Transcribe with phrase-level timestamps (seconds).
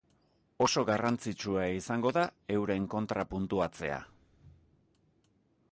[0.67, 2.23] Oso garrantzitsua izango da
[2.55, 4.03] euren kontra puntuatzea.